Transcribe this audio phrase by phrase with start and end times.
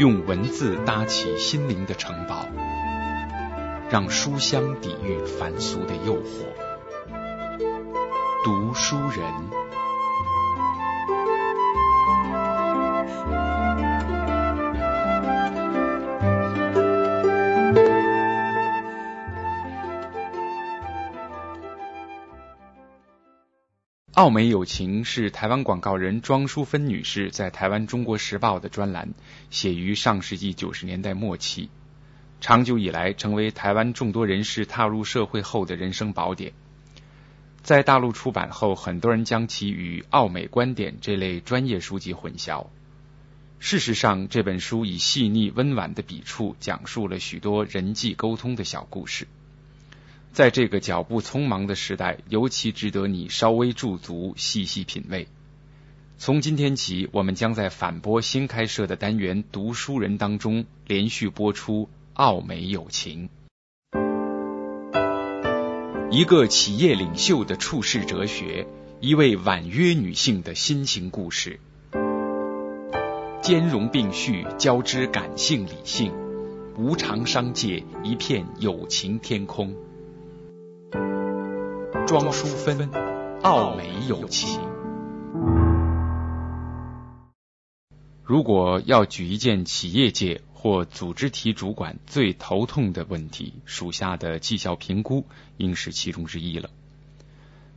[0.00, 2.46] 用文字搭起心灵的城堡，
[3.90, 6.46] 让书香抵御凡俗的诱惑。
[8.42, 9.79] 读书人。
[24.14, 29.14] 澳美友情是台湾广告人庄淑芬女士在台湾《中国时报》的专栏，
[29.50, 31.68] 写于上世纪九十年代末期，
[32.40, 36.52] 长久以来成为台湾众多人士踏入社会后的人生宝典。
[37.62, 42.66] 在大陆出版后，很多人将其与《澳美观点》这类专业书籍混淆。
[43.60, 49.28] 事实上，这本书以细腻温婉的笔触，讲述了许多人际沟通的小故事。
[50.32, 55.26] 在这个脚步匆忙的时代，尤其值得你稍微驻足、细细品味。
[56.18, 63.28] 从今天起，我们将在反播新开设的单元《读书人》当中连续播出《澳美友情》，
[66.10, 68.66] 一个企业领袖的处世哲学，
[69.00, 71.58] 一位婉约女性的心情故事，
[73.42, 76.12] 兼容并蓄，交织感性理性，
[76.76, 79.74] 无常商界，一片友情天空。
[80.90, 82.90] 庄淑芬，
[83.42, 84.60] 奥美友情。
[88.24, 96.70] 如果要举一件企业界或组织体主管最头痛的问题，属下的绩效评估应是其中之一了。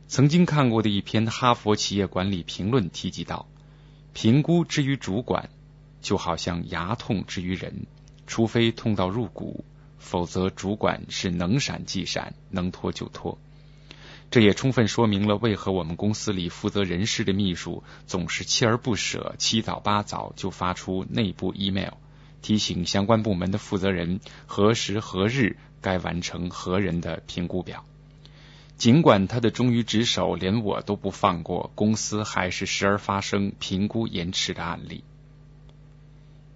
[0.06, 3.46] 曾经看过的一篇哈佛企业管理评论提及到，
[4.12, 5.48] 评估之于主管，
[6.00, 7.86] 就好像牙痛之于人，
[8.26, 9.64] 除非痛到入骨，
[10.04, 13.38] 否则主管是能闪即闪，能拖就拖。
[14.30, 21.94] 这也充分说明了为何我们公司里负责人事的秘书总是锲而不舍、七早八早就发出内部 email，
[22.42, 27.84] 提醒相关部门的负责人何时何日该完成何人的评估表。
[28.76, 35.04] 尽管他的忠于职守连我都不放过，公司还是时而发生评估延迟的案例。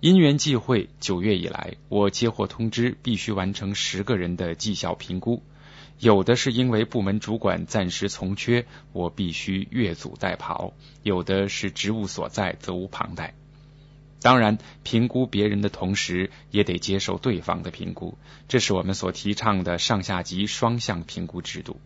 [0.00, 5.42] 因缘际会，九月以来，我接获通知，必须完成十个人的绩效评估。
[5.98, 10.72] 有的是因为部门主管暂时从缺，我必须越俎代庖；
[11.02, 13.34] 有的是职务所在，责无旁贷。
[14.22, 18.16] 当然，评估别人的同时，也得接受对方的评估，
[18.46, 21.80] 这是我们所提倡的上下级双向评估制度。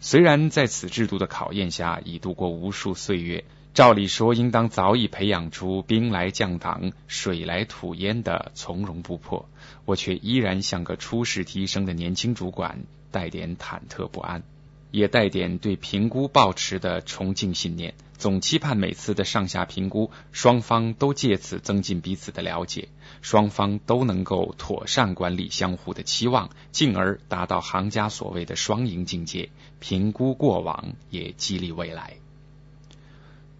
[0.00, 9.48] 虽然在此制度的考验下已度过无数岁月，照理说应当早已培养出兵来将挡、水来土掩的从容不迫，
[9.84, 12.84] 我却依然像个初试提升的年轻主管。
[13.10, 14.42] 带点忐忑不安，
[14.90, 22.88] 也带点对评估抱持的崇敬信念，总期盼每次的上下评估，双方都借此增进彼此的了解，
[23.22, 29.48] 双方都能够妥善管理相互的期望，进而达到行家所谓的双赢境界。
[29.80, 32.18] 评估过往，也激励未来。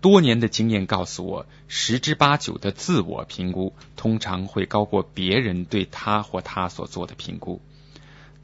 [0.01, 7.61] 多年的经验告诉我，十之八九的自我评估通常会高过别人对他或他所做的评估。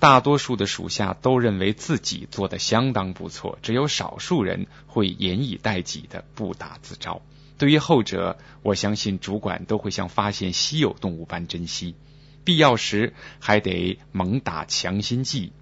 [0.00, 7.22] 大多数的属下都认为自己做的相当不错，只有少数人会严以待己的不打自招。
[7.56, 11.94] 对于后者，我相信主管都会像发现稀有动物般珍惜，
[12.42, 15.52] 必要时还得猛打强心剂，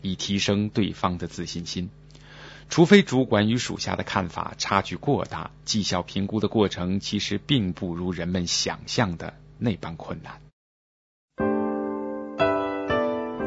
[0.00, 1.90] 以提升对方的自信心。
[2.70, 10.40] 除非主管与属下的看法差距过大，绩效评估的过程其实并不如人们想象的那般困难。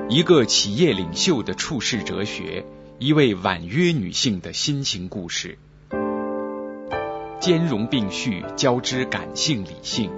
[0.09, 2.65] 一个企业领袖的处世哲学，
[2.99, 5.57] 一位婉约女性的心情故事，
[7.39, 10.11] 兼容并蓄，交织感性理性，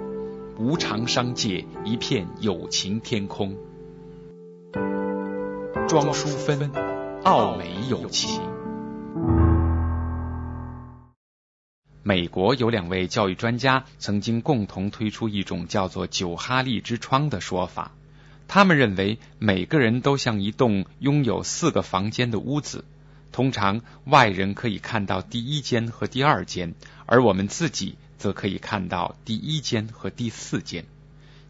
[0.58, 3.56] 无常商界，一片友情天空。
[5.86, 6.72] 庄淑芬，
[7.22, 8.55] 澳美友情。
[12.08, 17.90] 美国有两位教育专家曾经共同推出一种叫做“九哈利之窗”的说法。
[18.46, 22.84] 他们认为，每个人都像一栋拥有四个房间的屋子。
[23.32, 26.74] 通常，外人可以看到第一间和第二间，
[27.06, 30.84] 而我们自己则可以看到第一间和第四间。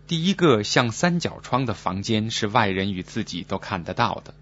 [0.07, 4.33] 第一个像三角窗的房间是外人与自己都看得到的；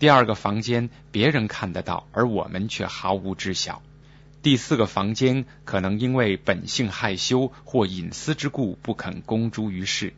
[0.00, 3.80] 第二个房间别人看得到，而我们却毫无知晓；
[4.42, 10.14] 第四个房间可能因为本性害羞或隐私之故不肯公诸于世。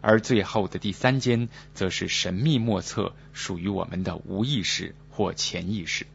[0.00, 6.06] 而最后的第三间，则是神秘莫测，属于我们的无意识或潜意识。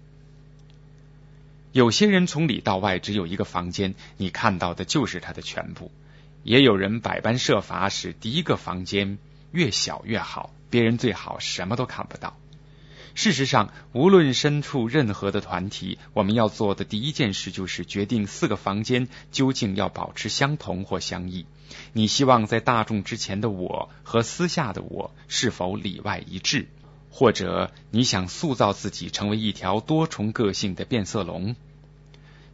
[1.73, 5.91] 有些人从里到外只有一个房间，你看到的就是他的全部；
[6.43, 9.17] 也有人百般设法使第一个房间
[9.51, 12.37] 越小越好，别人最好什么都看不到。
[13.13, 21.45] 事实上，无论身处任何的团体，我们要做的第一件事就是决定四个房间究竟要保持相同或相异。
[21.93, 26.67] 你希望在大众之前的我和私下的我是否里外一致？
[27.09, 31.55] 或者你想塑造自己成为一条多重个性的变色龙？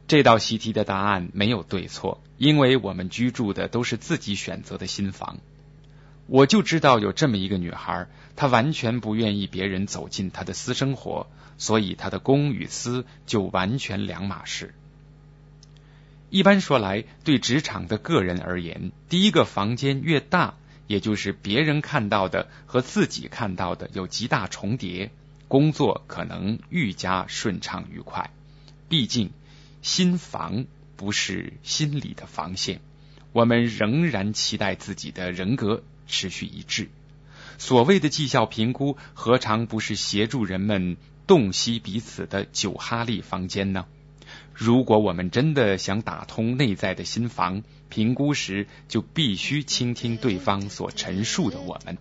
[0.08, 5.38] 这道习题的答案没有对错，因为我们居住的都是自己选择的新房。
[6.28, 11.28] 我就知道有这么一个女孩，她完全不愿意别人走进她的私生活，
[11.58, 14.74] 所以她的公与私就完全两码事。
[16.30, 20.56] 一般说来，对职场的个人而言，第一个房间越大，
[20.88, 25.12] 也就是别人看到的和自己看到的有极大重叠，
[25.48, 28.30] 工作可能愈加顺畅愉快。
[28.88, 29.32] 毕竟。
[29.84, 30.66] 心防
[30.98, 32.82] 不是心理的防线，
[33.32, 36.90] 我们仍然期待自己的人格持续一致。
[37.58, 43.86] 所谓的绩效评估，何尝不是协助人们洞悉彼此的九哈利房间呢？
[44.54, 51.98] 如果我们真的想打通内在的心房，评估时就必须倾听对方所陈述的我们，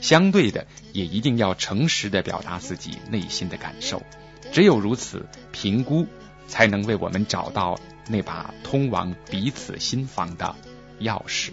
[0.00, 4.02] 相对的也一定要诚实的表达自己内心的感受。
[4.52, 6.06] 只有如此，评估。
[6.46, 10.54] 才能为我们找到那把通往彼此心房的
[11.00, 11.52] 钥匙。